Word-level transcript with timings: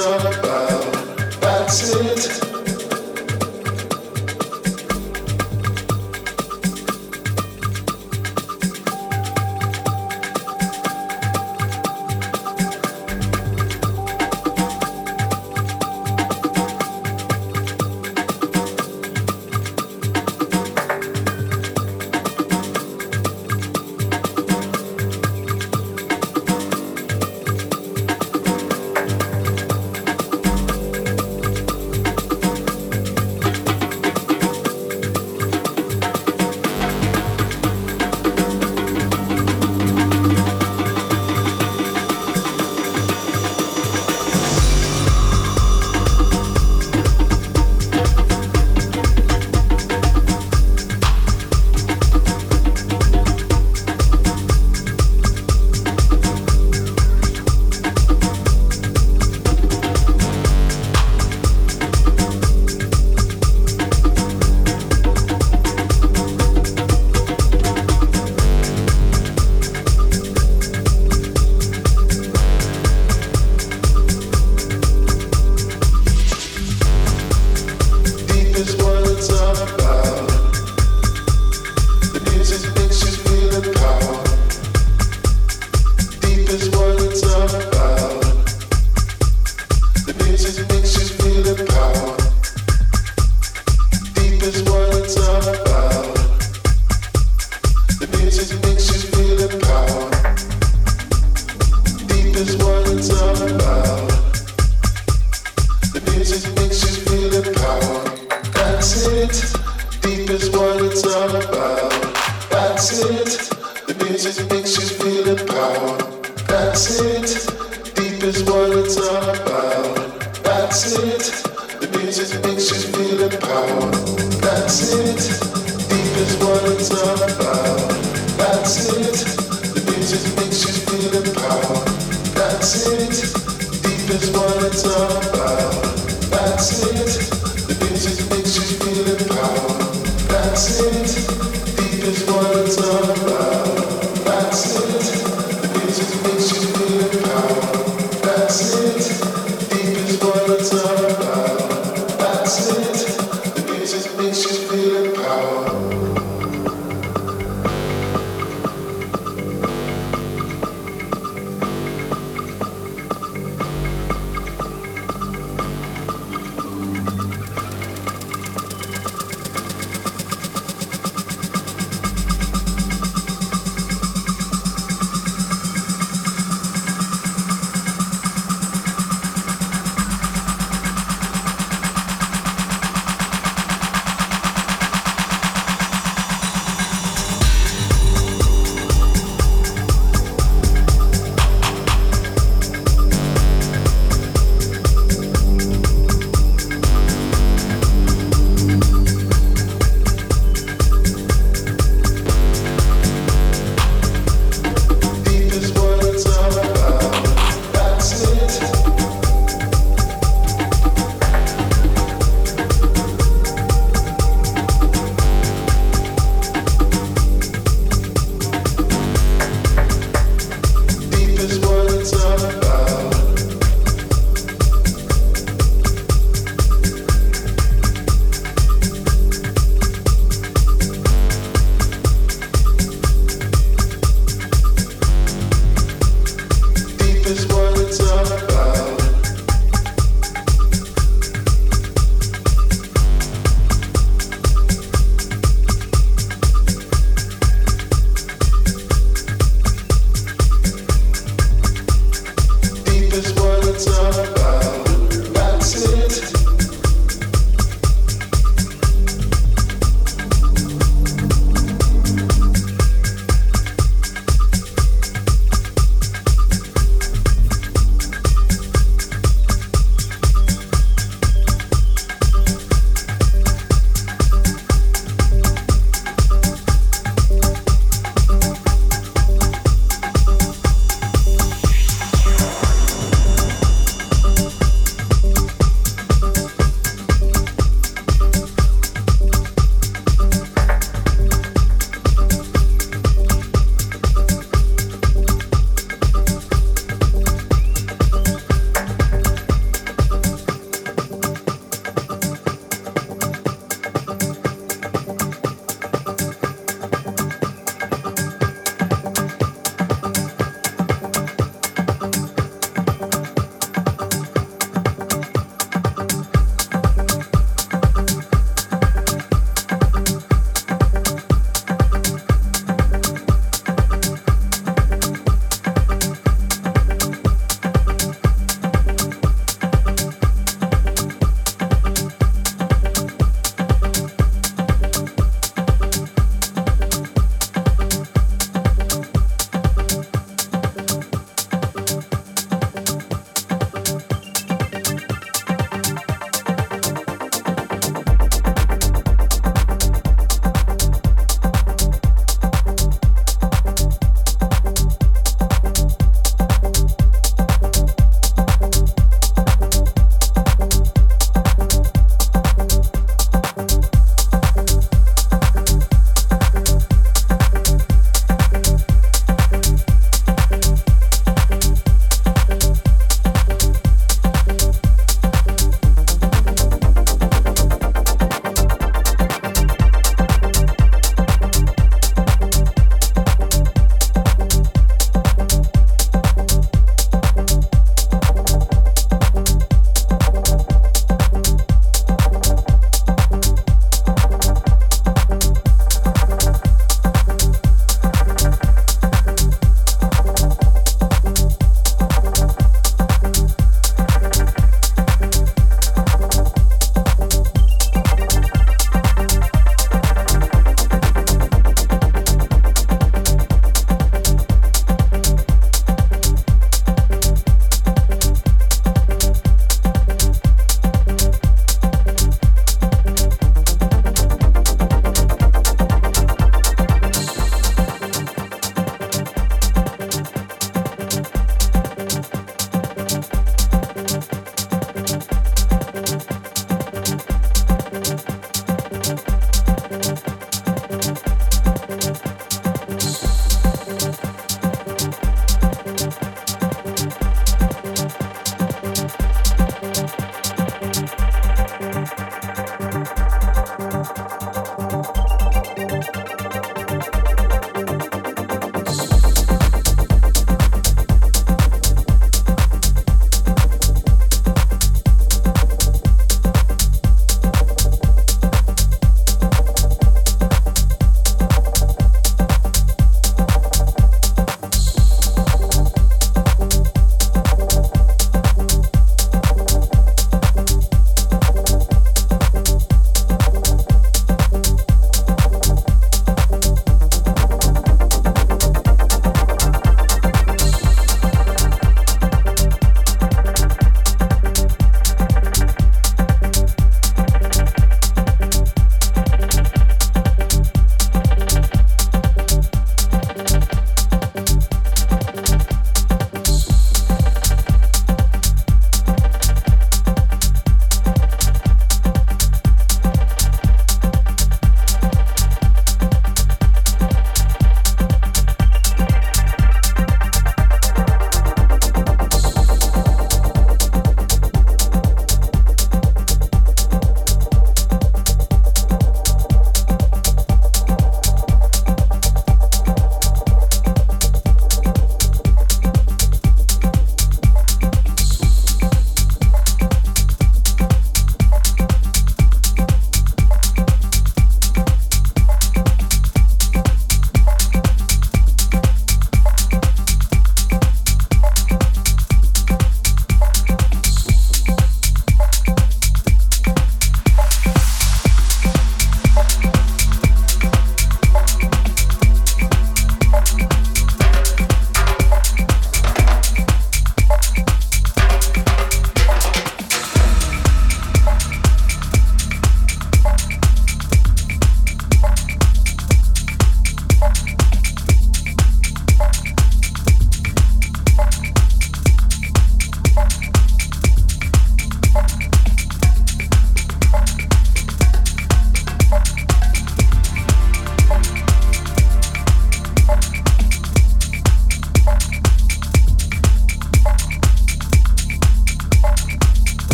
stop. 0.00 0.53